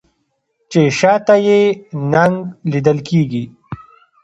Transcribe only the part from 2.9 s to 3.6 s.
کیږي